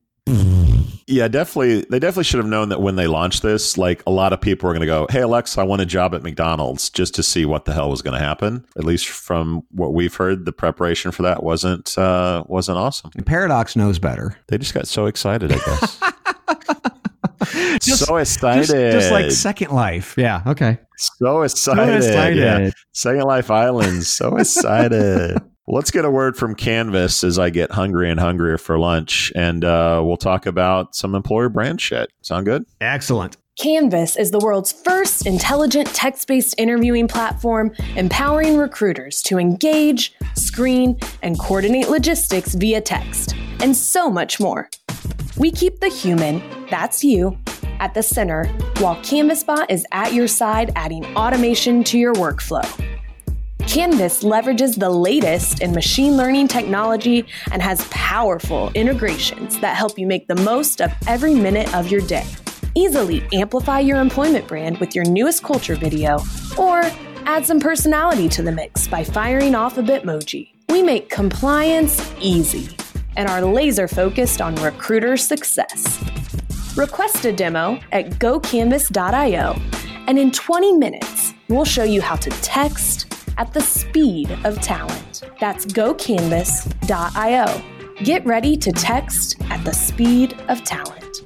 [1.09, 1.87] Yeah, definitely.
[1.89, 4.67] They definitely should have known that when they launched this, like a lot of people
[4.67, 7.45] were going to go, "Hey Alexa, I want a job at McDonald's," just to see
[7.45, 8.67] what the hell was going to happen.
[8.77, 13.12] At least from what we've heard, the preparation for that wasn't uh, wasn't awesome.
[13.25, 14.37] Paradox knows better.
[14.49, 16.01] They just got so excited, I guess.
[17.81, 20.15] Just- so excited, Just, just like Second Life.
[20.17, 20.43] Yeah.
[20.47, 20.79] Okay.
[20.97, 22.37] so excited.
[22.37, 22.71] Yeah.
[22.93, 25.39] Second Life Islands, so excited.
[25.67, 29.33] Well, Let's get a word from Canvas as I get hungry and hungrier for lunch,
[29.35, 32.13] and uh, we'll talk about some employer brand shit.
[32.23, 32.65] Sound good?
[32.81, 33.37] Excellent.
[33.59, 40.99] Canvas is the world's first intelligent text based interviewing platform empowering recruiters to engage, screen,
[41.23, 44.69] and coordinate logistics via text, and so much more.
[45.37, 47.37] We keep the human, that's you,
[47.81, 48.45] at the center,
[48.79, 52.65] while CanvasBot is at your side adding automation to your workflow.
[53.67, 60.07] Canvas leverages the latest in machine learning technology and has powerful integrations that help you
[60.07, 62.25] make the most of every minute of your day.
[62.75, 66.21] Easily amplify your employment brand with your newest culture video,
[66.57, 66.83] or
[67.25, 70.53] add some personality to the mix by firing off a Bitmoji.
[70.69, 72.69] We make compliance easy
[73.17, 76.03] and are laser focused on recruiter success.
[76.77, 79.61] Request a demo at gocanvas.io,
[80.07, 83.06] and in 20 minutes, we'll show you how to text,
[83.38, 85.22] at the speed of talent.
[85.40, 87.62] That's gocanvas.io.
[88.05, 91.22] Get ready to text at the speed of talent.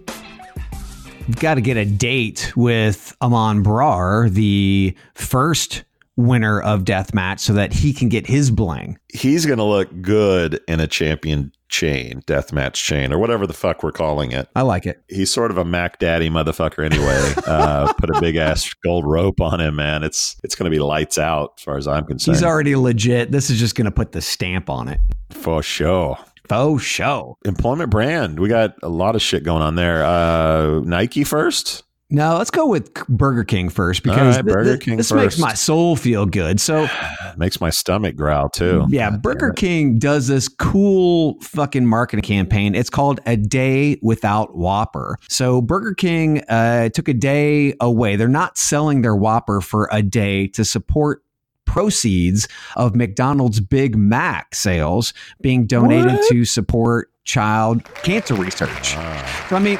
[1.27, 5.85] We've got to get a date with Aman Brar, the first
[6.17, 8.99] winner of deathmatch, so that he can get his bling.
[9.13, 13.83] He's going to look good in a champion chain, deathmatch chain, or whatever the fuck
[13.83, 14.49] we're calling it.
[14.55, 15.03] I like it.
[15.09, 17.35] He's sort of a Mac Daddy motherfucker anyway.
[17.47, 20.03] uh, put a big ass gold rope on him, man.
[20.03, 22.37] It's it's going to be lights out as far as I'm concerned.
[22.37, 23.31] He's already legit.
[23.33, 25.01] This is just going to put the stamp on it.
[25.31, 26.19] for sure.
[26.49, 27.39] Faux show.
[27.45, 28.41] Employment brand.
[28.41, 30.05] We got a lot of shit going on there.
[30.05, 31.85] Uh, Nike first.
[32.13, 35.55] No, let's go with Burger King first because right, Burger thi- King this makes my
[35.55, 36.61] soul feel good.
[36.61, 36.89] So,
[37.37, 38.87] Makes my stomach growl too.
[38.91, 42.75] yeah, Burger King does this cool fucking marketing campaign.
[42.75, 45.17] It's called A Day Without Whopper.
[45.29, 48.17] So, Burger King uh, took a day away.
[48.17, 51.23] They're not selling their Whopper for a day to support
[51.65, 56.29] proceeds of McDonald's Big Mac sales being donated What?
[56.31, 58.95] to support child cancer research.
[59.49, 59.79] So I mean,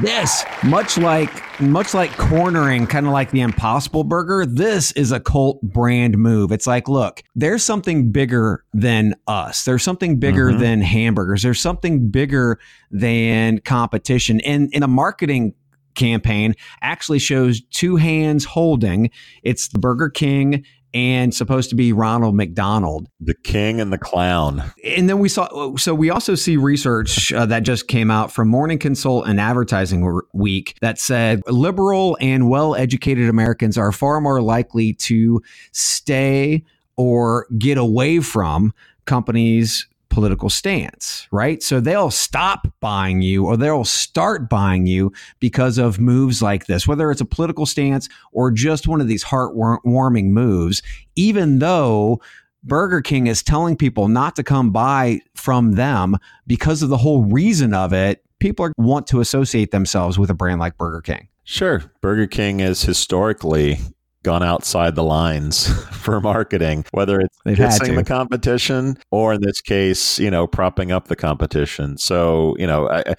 [0.00, 4.46] this much like much like cornering, kind of like the Impossible Burger.
[4.46, 6.50] This is a cult brand move.
[6.50, 9.64] It's like, look, there's something bigger than us.
[9.64, 10.58] There's something bigger Mhm.
[10.60, 11.42] than hamburgers.
[11.42, 12.58] There's something bigger
[12.90, 14.40] than competition.
[14.40, 15.54] And in a marketing
[15.94, 19.10] campaign, actually shows two hands holding.
[19.42, 24.62] It's the Burger King and supposed to be Ronald McDonald The king and the clown.
[24.84, 28.48] and then we saw so we also see research uh, that just came out from
[28.48, 34.92] morning consult and advertising week that said liberal and well-educated americans are far more likely
[34.94, 35.40] to
[35.72, 36.62] stay
[36.96, 38.72] or get away from
[39.06, 45.78] companies political stance right so they'll stop buying you or they'll start buying you because
[45.78, 50.26] of moves like this whether it's a political stance or just one of these heartwarming
[50.26, 50.82] moves
[51.16, 52.20] even though
[52.64, 57.24] Burger King is telling people not to come buy from them because of the whole
[57.24, 58.22] reason of it.
[58.38, 61.26] People are, want to associate themselves with a brand like Burger King.
[61.42, 61.82] Sure.
[62.00, 63.78] Burger King is historically
[64.22, 67.56] gone outside the lines for marketing, whether it's They've
[67.96, 71.98] the competition or in this case, you know, propping up the competition.
[71.98, 73.14] So, you know, I-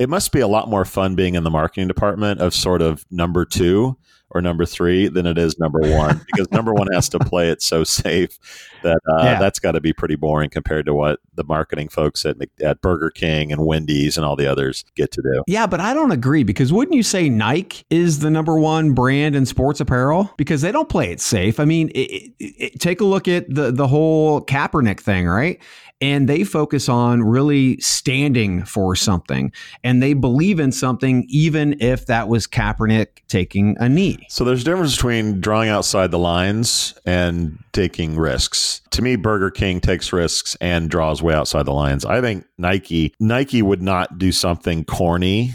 [0.00, 3.04] it must be a lot more fun being in the marketing department of sort of
[3.12, 3.96] number two
[4.34, 7.62] or number three than it is number one because number one has to play it
[7.62, 8.38] so safe
[8.82, 9.38] that uh, Yeah.
[9.38, 13.10] that's got to be pretty boring compared to what the marketing folks at, at Burger
[13.10, 15.42] King and Wendy's and all the others get to do.
[15.46, 19.34] Yeah, but I don't agree because wouldn't you say Nike is the number one brand
[19.36, 21.60] in sports apparel because they don't play it safe?
[21.60, 25.60] I mean, it, it, it- take a look at the the whole Kaepernick thing, right?
[26.00, 29.52] And they focus on really standing for something,
[29.84, 34.23] and they believe in something, even if that was Kaepernick taking a knee.
[34.28, 38.80] So there's a difference between drawing outside the lines and taking risks.
[38.90, 42.04] To me, Burger King takes risks and draws way outside the lines.
[42.04, 45.52] I think Nike Nike would not do something corny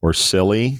[0.00, 0.78] or silly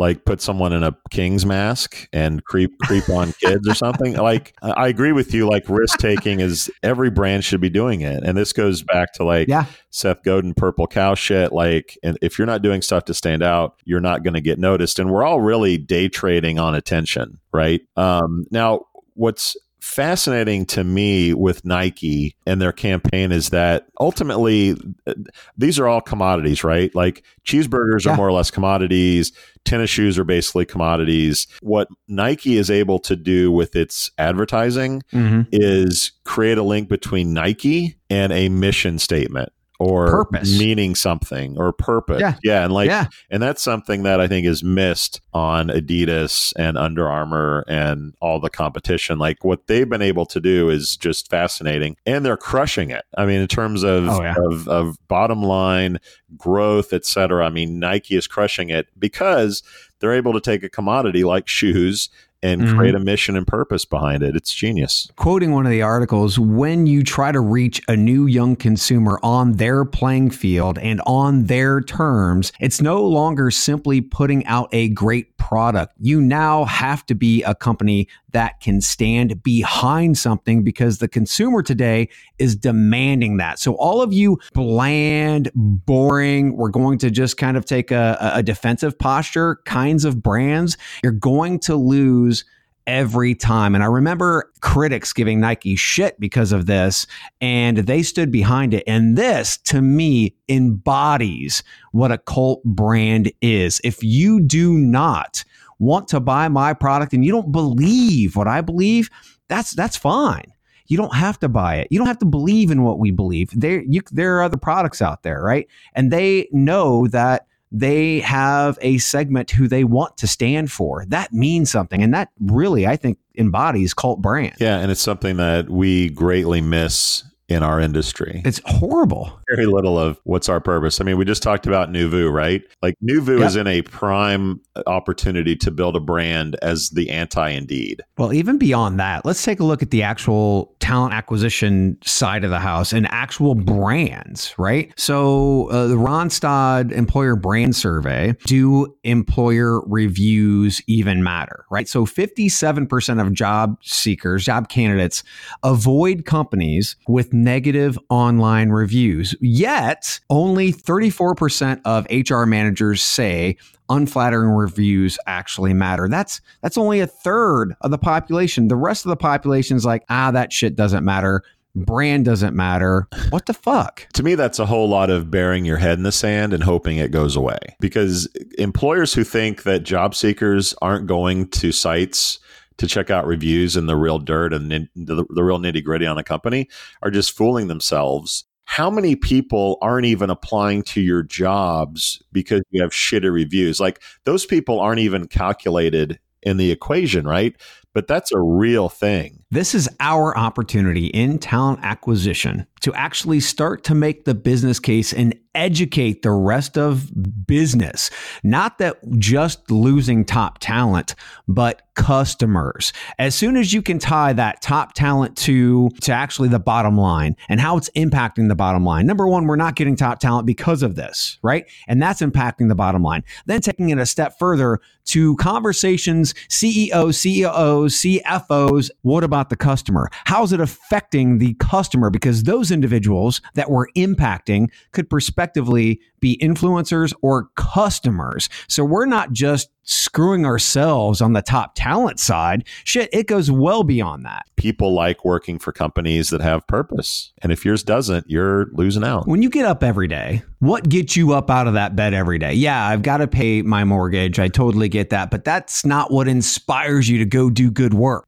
[0.00, 4.14] like put someone in a king's mask and creep creep on kids or something.
[4.14, 8.22] Like I agree with you like risk taking is every brand should be doing it.
[8.24, 9.66] And this goes back to like Yeah.
[9.90, 11.52] Seth Godin purple cow shit.
[11.52, 14.58] Like, and if you're not doing stuff to stand out, you're not going to get
[14.58, 14.98] noticed.
[14.98, 17.82] And we're all really day trading on attention, right?
[17.96, 25.14] Um, now, what's fascinating to me with Nike and their campaign is that ultimately uh,
[25.56, 26.94] these are all commodities, right?
[26.94, 28.12] Like cheeseburgers Yeah.
[28.12, 29.32] are more or less commodities.
[29.64, 31.46] Tennis shoes are basically commodities.
[31.60, 35.42] What Nike is able to do with its advertising Mm-hmm.
[35.52, 40.58] is create a link between Nike and a mission statement or Purpose.
[40.58, 42.20] meaning something or purpose.
[42.20, 42.34] Yeah.
[42.44, 46.76] yeah and like yeah, and that's something that I think is missed on Adidas and
[46.76, 49.18] Under Armour and all the competition.
[49.18, 53.06] Like what they've been able to do is just fascinating and they're crushing it.
[53.16, 54.34] I mean in terms of Oh, yeah.
[54.50, 55.98] of, of bottom line
[56.36, 57.46] growth, et cetera.
[57.46, 59.62] I mean Nike is crushing it because
[60.00, 62.10] they're able to take a commodity like shoes
[62.42, 62.76] and Mhm.
[62.76, 64.34] create a mission and purpose behind it.
[64.34, 65.08] It's genius.
[65.16, 69.52] quoting one of the articles, when you try to reach a new young consumer on
[69.54, 75.36] their playing field and on their terms, it's no longer simply putting out a great
[75.36, 75.92] product.
[76.00, 81.62] You now have to be a company that can stand behind something because the consumer
[81.62, 83.58] today is demanding that.
[83.58, 88.42] So, all of you bland, boring, we're going to just kind of take a, a
[88.42, 92.44] defensive posture kinds of brands, you're going to lose
[92.86, 93.74] every time.
[93.74, 97.06] And I remember critics giving Nike shit because of this,
[97.40, 98.82] and they stood behind it.
[98.86, 101.62] And this, to me, embodies
[101.92, 103.80] what a cult brand is.
[103.84, 105.44] If you do not
[105.80, 109.10] want to buy my product and you don't believe what I believe,
[109.48, 110.52] That's that's fine.
[110.86, 111.88] You don't have to buy it.
[111.90, 113.50] You don't have to believe in what we believe.
[113.52, 115.68] There, you, there are other products out there, right?
[115.94, 121.04] And they know that they have a segment who they want to stand for.
[121.06, 122.02] That means something.
[122.02, 124.56] And that really, I think, embodies cult brand.
[124.58, 124.78] Yeah.
[124.78, 128.42] And it's something that we greatly miss in our industry.
[128.44, 129.38] It's horrible.
[129.48, 131.00] Very little of what's our purpose.
[131.00, 132.62] I mean, we just talked about Neuvoo, right?
[132.80, 133.48] Like Neuvoo Yep.
[133.48, 138.02] is in a prime opportunity to build a brand as the anti Indeed.
[138.16, 142.50] Well, even beyond that, let's take a look at the actual talent acquisition side of
[142.50, 144.92] the house and actual brands, right?
[144.96, 151.88] So, uh, the Randstad Employer Brand Survey do employer reviews even matter, right?
[151.88, 155.24] So, 57% of job seekers, job candidates
[155.64, 159.34] avoid companies with negative online reviews.
[159.40, 163.56] Yet, only 34% of HR managers say
[163.88, 166.08] unflattering reviews actually matter.
[166.08, 168.68] That's that's only a third of the population.
[168.68, 171.42] The rest of the population is like, ah, that shit doesn't matter.
[171.76, 173.06] Brand doesn't matter.
[173.30, 174.08] What the fuck?
[174.14, 176.96] To me, that's a whole lot of burying your head in the sand and hoping
[176.96, 177.58] it goes away.
[177.78, 182.40] Because employers who think that job seekers aren't going to sites
[182.80, 186.16] to check out reviews and the real dirt and the, the real nitty gritty on
[186.16, 186.66] a company
[187.02, 188.46] are just fooling themselves.
[188.64, 193.80] How many people aren't even applying to your jobs because you have shitty reviews?
[193.80, 197.54] Like those people aren't even calculated in the equation, right?
[197.92, 199.44] But that's a real thing.
[199.50, 205.12] This is our opportunity in talent acquisition to actually start to make the business case
[205.12, 207.10] and educate the rest of
[207.46, 208.10] business.
[208.42, 211.14] Not that just losing top talent,
[211.48, 212.92] but customers.
[213.18, 217.36] As soon as you can tie that top talent to to actually the bottom line
[217.48, 219.06] and how it's impacting the bottom line.
[219.06, 221.66] Number 1, we're not getting top talent because of this, right?
[221.88, 223.24] And that's impacting the bottom line.
[223.46, 230.08] Then taking it a step further to conversations CEOs, CEOs, CFOs, what about the customer?
[230.24, 232.10] How's it affecting the customer?
[232.10, 238.48] Because those individuals that we're impacting could prospectively be influencers or customers.
[238.68, 242.66] So we're not just screwing ourselves on the top talent side.
[242.84, 244.44] Shit, it goes well beyond that.
[244.56, 247.32] People like working for companies that have purpose.
[247.42, 249.26] And if yours doesn't, you're losing out.
[249.26, 252.38] When you get up every day, what gets you up out of that bed every
[252.38, 252.52] day?
[252.52, 254.38] Yeah, I've got to pay my mortgage.
[254.38, 255.30] I totally get that.
[255.30, 258.26] But that's not what inspires you to go do good work.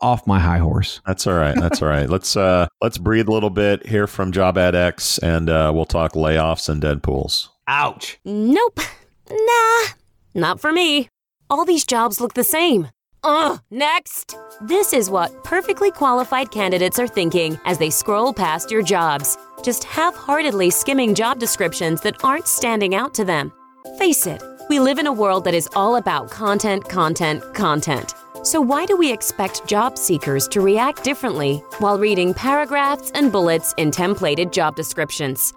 [0.00, 1.00] Off my high horse.
[1.06, 1.54] That's all right.
[1.56, 2.08] That's all right.
[2.08, 5.84] Let's uh let's breathe a little bit, hear from Job Ad X, and uh, we'll
[5.84, 7.48] talk layoffs and Deadpools.
[7.66, 8.18] Ouch.
[8.24, 8.80] Nope.
[9.30, 9.86] Nah.
[10.34, 11.08] Not for me.
[11.50, 12.88] All these jobs look the same.
[13.24, 14.36] Ugh, next!
[14.62, 19.84] This is what perfectly qualified candidates are thinking as they scroll past your jobs, just
[19.84, 23.52] half heartedly skimming job descriptions that aren't standing out to them.
[23.98, 28.14] Face it, we live in a world that is all about content, content, content.
[28.44, 33.74] So, why do we expect job seekers to react differently while reading paragraphs and bullets
[33.78, 35.52] in templated job descriptions?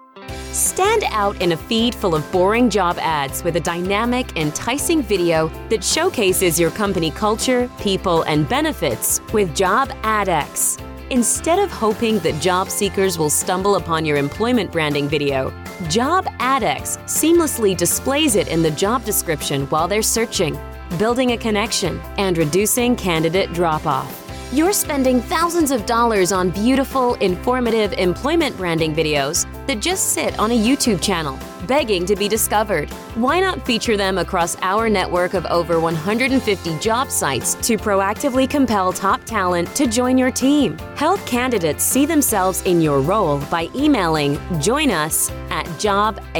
[0.50, 5.48] Stand out in a feed full of boring job ads with a dynamic, enticing video
[5.70, 10.78] that showcases your company culture, people, and benefits with Job AdX.
[11.10, 15.50] Instead of hoping that job seekers will stumble upon your employment branding video,
[15.88, 20.58] Job AdX seamlessly displays it in the job description while they're searching,
[20.98, 24.22] building a connection, and reducing candidate drop off.
[24.52, 30.50] You're spending thousands of dollars on beautiful, informative employment branding videos that just sit on
[30.50, 32.90] a YouTube channel, begging to be discovered.
[33.14, 38.92] Why not feature them across our network of over 150 job sites to proactively compel
[38.92, 40.76] top talent to join your team?
[40.96, 46.30] Help candidates see themselves in your role by emailing join us at jobadx.com.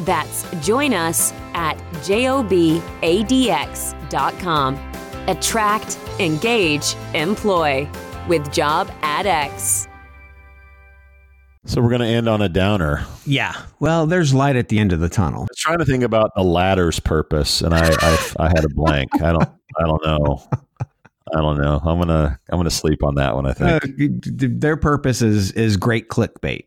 [0.00, 1.76] That's join us at
[3.50, 4.74] jobadx.com.
[5.26, 7.88] Attract, engage, employ
[8.28, 9.86] with Job AdX.
[11.66, 13.04] So we're going to end on a downer.
[13.26, 13.54] Yeah.
[13.80, 15.42] Well, there's light at the end of the tunnel.
[15.42, 18.68] I was trying to think about the ladder's purpose, and I I, I had a
[18.70, 19.10] blank.
[19.22, 20.42] I don't I don't know.
[21.32, 21.78] I don't know.
[21.84, 23.46] I'm gonna I'm gonna sleep on that one.
[23.46, 24.24] I Uh, think.
[24.60, 26.64] their purpose is is great clickbait.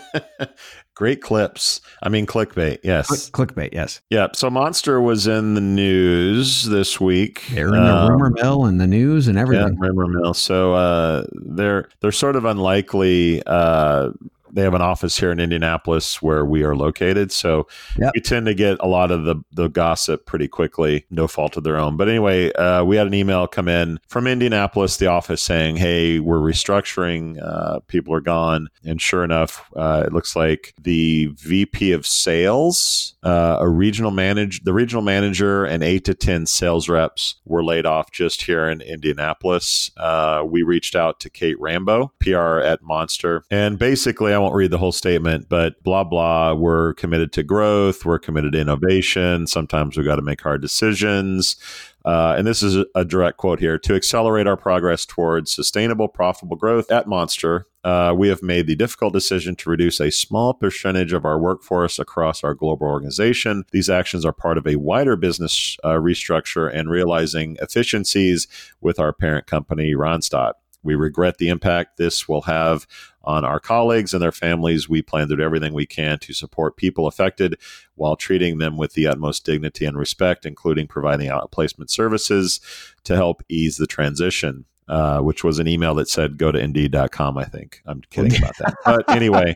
[0.94, 1.80] Great clips.
[2.02, 2.78] I mean clickbait.
[2.82, 3.30] Yes.
[3.30, 4.00] Click, clickbait, yes.
[4.10, 4.28] Yeah.
[4.34, 7.42] So Monster was in the news this week.
[7.52, 9.78] They're in the Um, rumor mill and the news and Yeah, everything.
[9.78, 10.34] rumor mill.
[10.34, 14.10] So uh, they're they're sort of unlikely uh,
[14.52, 17.32] they have an office here in Indianapolis where we are located.
[17.32, 17.66] So
[17.98, 18.12] Yep.
[18.14, 21.64] we tend to get a lot of the, the gossip pretty quickly, no fault of
[21.64, 21.96] their own.
[21.96, 26.20] But anyway, uh, we had an email come in from Indianapolis, the office saying, hey,
[26.20, 27.42] we're restructuring.
[27.42, 28.68] Uh, people are gone.
[28.84, 34.60] And sure enough, uh, it looks like the VP of sales, uh, a regional manager,
[34.64, 38.80] the regional manager, and eight to 10 sales reps were laid off just here in
[38.80, 39.90] Indianapolis.
[39.96, 43.44] Uh, we reached out to Kate Rambo, PR at Monster.
[43.50, 48.04] And basically, I won't read the whole statement, but blah, blah, we're committed to growth,
[48.04, 49.46] we're committed to innovation.
[49.46, 51.56] Sometimes we've got to make hard decisions.
[52.04, 56.56] Uh, and this is a- direct quote here to accelerate our progress towards sustainable, profitable
[56.56, 57.66] growth at Monster.
[57.84, 62.00] Uh, we have made the difficult decision to reduce a small percentage of our workforce
[62.00, 63.64] across our global organization.
[63.70, 68.48] These actions are part of a wider business uh, restructure and realizing efficiencies
[68.80, 70.54] with our parent company, Randstad.
[70.82, 72.86] We regret the impact this will have
[73.24, 74.88] on our colleagues and their families.
[74.88, 77.58] We plan to do everything we can to support people affected
[77.94, 82.60] while treating them with the utmost dignity and respect, including providing outplacement services
[83.04, 84.64] to help ease the transition.
[84.88, 87.80] Uh, which was an email that said go to indeed.com, I think.
[87.86, 88.74] I'm kidding about that.
[88.84, 89.54] But anyway,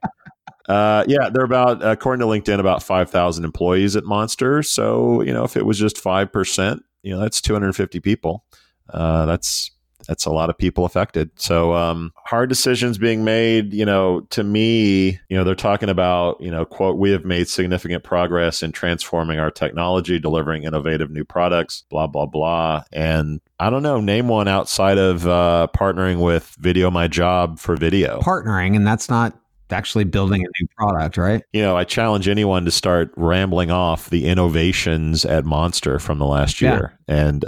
[0.68, 4.62] uh, yeah, they're about, according to LinkedIn, about 5,000 employees at Monster.
[4.62, 8.44] So, you know, if it was just 5%, you know, that's 250 people.
[8.88, 9.72] Uh, that's
[10.06, 11.30] that's a lot of people affected.
[11.36, 13.72] So um, hard decisions being made.
[13.72, 17.48] You know, to me, you know, they're talking about you know, quote, we have made
[17.48, 22.82] significant progress in transforming our technology, delivering innovative new products, blah blah blah.
[22.92, 27.76] And I don't know, name one outside of uh, partnering with Video My Job for
[27.76, 28.20] video.
[28.20, 29.38] Partnering, and that's not
[29.70, 31.42] actually building a new product, right?
[31.52, 36.24] you know, I challenge anyone to start rambling off the innovations at Monster from the
[36.26, 36.72] last Yeah.
[36.74, 36.98] year.
[37.08, 37.44] And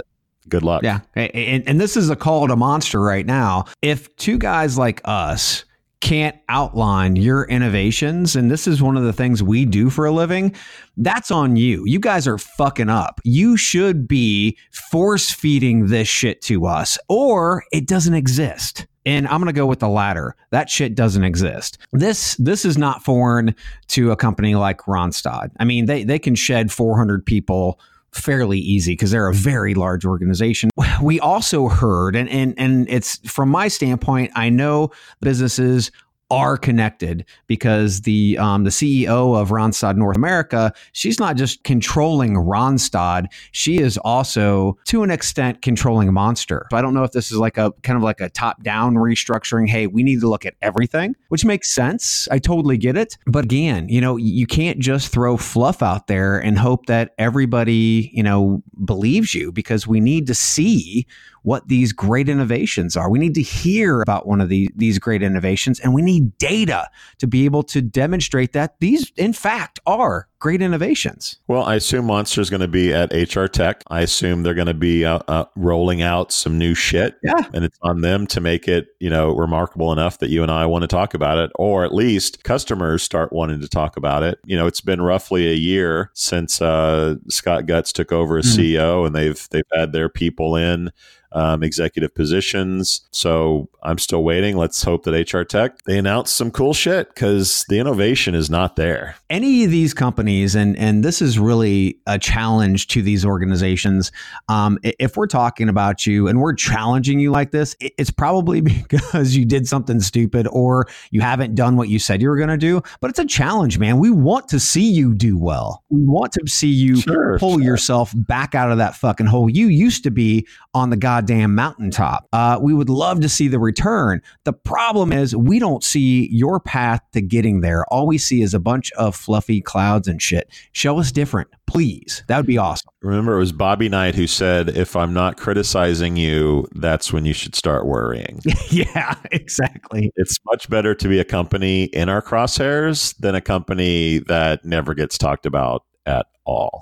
[0.49, 0.83] good luck.
[0.83, 0.99] Yeah.
[1.15, 3.65] And, and this is a call to monster right now.
[3.81, 5.65] If two guys like us
[6.01, 10.11] can't outline your innovations, and this is one of the things we do for a
[10.11, 10.55] living,
[10.97, 11.83] that's on you.
[11.85, 13.19] You guys are fucking up.
[13.23, 18.85] You should be force feeding this shit to us, or it doesn't exist.
[19.05, 20.35] And I'm going to go with the latter.
[20.51, 21.77] That shit doesn't exist.
[21.93, 23.55] This this is not foreign
[23.89, 25.51] to a company like Randstad.
[25.59, 27.79] I mean, they they can shed 400 people
[28.11, 30.69] fairly easy because they're a very large organization.
[31.01, 34.91] We also heard, and and and it's from my standpoint, I know
[35.21, 35.91] businesses
[36.31, 42.35] are connected because the um, the CEO of Randstad North America, she's not just controlling
[42.35, 46.67] Randstad, she is also to an extent controlling Monster.
[46.71, 48.95] So I don't know if this is like a kind of like a top down
[48.95, 49.67] restructuring.
[49.67, 52.27] Hey, we need to look at everything, which makes sense.
[52.29, 53.17] I totally get it.
[53.25, 58.11] But again, you know, you can't just throw fluff out there and hope that everybody,
[58.13, 61.05] you know, believes you because we need to see
[61.43, 63.09] what these great innovations are.
[63.09, 66.89] We need to hear about one of the, these great innovations and we need data
[67.17, 71.37] to be able to demonstrate that these, in fact, are great innovations.
[71.47, 73.83] Well, I assume Monster is going to be at HR Tech.
[73.89, 77.17] I assume they're going to be uh, uh, rolling out some new shit.
[77.23, 77.47] Yeah.
[77.53, 80.65] And it's on them to make it, you know, remarkable enough that you and I
[80.65, 84.39] want to talk about it, or at least customers start wanting to talk about it.
[84.45, 88.59] You know, it's been roughly a year since uh, Scott Gutz took over as Mhm.
[88.73, 90.91] CEO, and they've they've had their people in
[91.31, 93.01] um, executive positions.
[93.11, 94.57] So I'm still waiting.
[94.57, 98.75] Let's hope that HR Tech they announce some cool shit because the innovation is not
[98.77, 99.15] there.
[99.29, 104.11] any of these companies, and and this is really a challenge to these organizations.
[104.47, 109.35] Um, if we're talking about you and we're challenging you like this, it's probably because
[109.35, 112.57] you did something stupid or you haven't done what you said you were going to
[112.57, 112.81] do.
[113.01, 113.97] But it's a challenge, man.
[113.97, 115.83] We want to see you do well.
[115.89, 117.61] We want to see you Sure, pull sure.
[117.61, 119.49] yourself back out of that fucking hole.
[119.49, 122.27] You used to be on the goddamn mountaintop.
[122.31, 124.21] Uh, we would love to see the return.
[124.43, 127.85] The problem is we don't see your path to getting there.
[127.91, 130.49] All we see is a bunch of fluffy clouds and shit.
[130.71, 132.23] Show us different, please.
[132.27, 132.89] That would be awesome.
[133.01, 137.33] Remember, it was Bobby Knight who said, If I'm not criticizing you, that's when you
[137.33, 138.41] should start worrying.
[138.69, 140.11] yeah, exactly.
[140.15, 144.93] it's much better to be a company in our crosshairs than a company that never
[144.93, 146.81] gets talked about at all.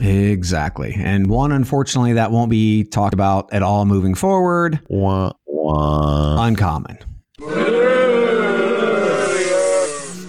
[0.00, 0.94] Exactly.
[0.96, 4.80] And one, unfortunately, that won't be talked about at all moving forward.
[4.88, 6.44] Wah, wah.
[6.44, 6.98] Uncommon.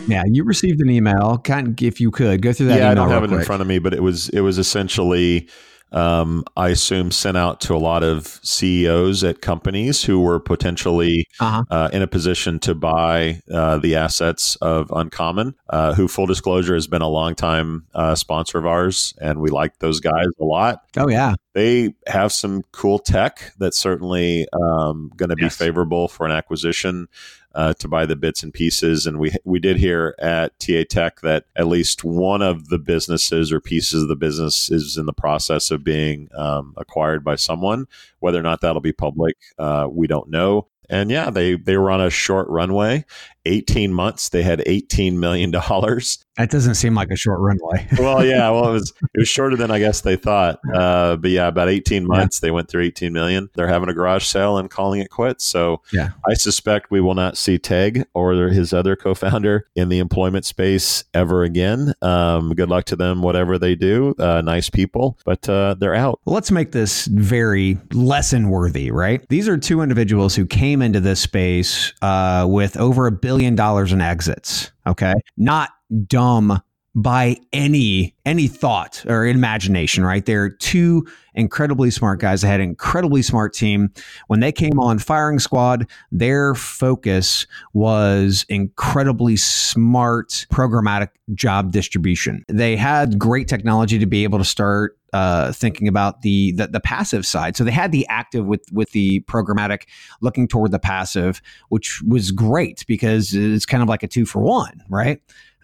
[0.10, 1.38] Yeah, you received an email.
[1.38, 2.80] Kind of, if you could go through that.
[2.80, 5.48] yeah, I don't have it in front of me, but it was it was essentially,
[5.92, 11.26] um, I assume, sent out to a lot of CEOs at companies who were potentially
[11.40, 11.64] Uh-huh.
[11.72, 16.74] uh, in a position to buy uh, the assets of Uncommon, uh, who, full disclosure,
[16.76, 20.84] has been a longtime uh, sponsor of ours, and we like those guys a lot.
[20.98, 26.26] Oh yeah, They have some cool tech that's certainly um, going to be favorable for
[26.26, 27.08] an acquisition.
[27.56, 29.06] Uh, to buy the bits and pieces.
[29.06, 33.52] And we we did hear at TA Tech that at least one of the businesses
[33.52, 37.88] or pieces of the business is in the process of being um, acquired by someone.
[38.20, 40.68] Whether or not that'll be public, uh, we don't know.
[40.90, 43.06] And yeah, they they were on a short runway,
[43.46, 44.30] eighteen months.
[44.30, 46.26] They had eighteen million dollars.
[46.38, 47.86] That doesn't seem like a short runway.
[48.00, 50.60] well, yeah, well, it was it was shorter than I guess they thought.
[50.74, 52.40] Uh, but yeah, about eighteen months.
[52.42, 52.48] Yeah.
[52.48, 53.50] They went through eighteen million.
[53.56, 55.46] They're having a garage sale and calling it quits.
[55.46, 60.00] So yeah, I suspect we will not see Teg or his other co-founder in the
[60.00, 61.94] employment space ever again.
[62.02, 64.16] Um, good luck to them, whatever they do.
[64.18, 66.20] Uh, nice people, but uh, they're out.
[66.26, 69.28] Let's make this very lesson worthy, right?
[69.30, 73.54] These are two individuals who came came into this space uh, with over a billion
[73.56, 74.72] dollars in exits.
[74.88, 75.72] Okay, not
[76.08, 76.62] dumb
[76.96, 82.68] by any any thought or imagination right they're two incredibly smart guys they had an
[82.68, 83.92] incredibly smart team
[84.28, 92.76] when they came on firing squad their focus was incredibly smart programmatic job distribution they
[92.76, 97.26] had great technology to be able to start uh, thinking about the, the, the passive
[97.26, 97.58] side.
[97.58, 99.84] So they had the active with with the programmatic,
[100.22, 104.40] looking toward the passive, which was great because it's kind of like a two for
[104.42, 105.20] one, right?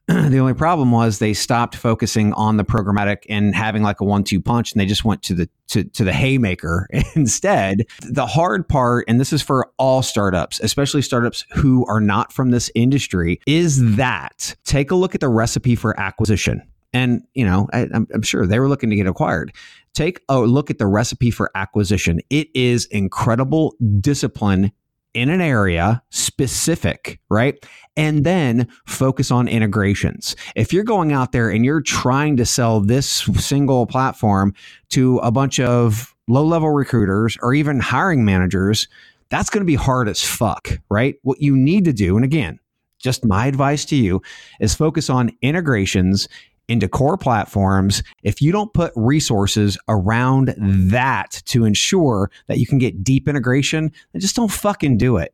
[0.30, 4.40] the only problem was they stopped focusing on the programmatic and having like a one-two
[4.40, 7.86] punch, and they just went to the to, to the haymaker instead.
[8.02, 12.52] The hard part, and this is for all startups, especially startups who are not from
[12.52, 16.62] this industry, is that take a look at the recipe for acquisition.
[16.94, 19.54] And you know, I, I'm, I'm sure they were looking to get acquired
[19.96, 22.20] take a look at the recipe for acquisition.
[22.30, 24.72] It is incredible discipline
[25.16, 27.66] in an area specific, right?
[27.98, 30.36] And then focus on integrations.
[30.56, 34.54] If you're going out there and you're trying to sell this single platform
[34.90, 38.88] to a bunch of low level recruiters or even hiring managers,
[39.30, 41.16] that's going to be hard as fuck, right?
[41.24, 42.60] What you need to do, and again,
[43.00, 44.22] just my advice to you
[44.60, 46.28] is focus on integrations
[46.68, 52.78] into core platforms, if you don't put resources around that to ensure that you can
[52.78, 55.34] get deep integration, then just don't fucking do it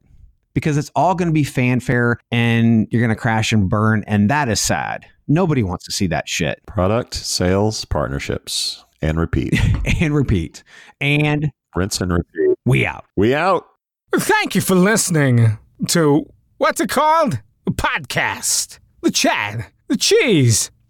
[0.54, 4.04] because it's all going to be fanfare and you're going to crash and burn.
[4.08, 5.06] And that is sad.
[5.28, 6.62] Nobody wants to see that shit.
[6.66, 9.58] Product, sales, partnerships, and repeat.
[10.02, 10.64] and repeat.
[11.00, 12.58] And rinse and repeat.
[12.66, 13.06] We out.
[13.16, 13.66] We out.
[14.14, 15.58] Thank you for listening
[15.88, 17.40] to what's it called?
[17.66, 18.80] A podcast.
[19.02, 19.68] The Chad.
[19.88, 20.70] The Cheese.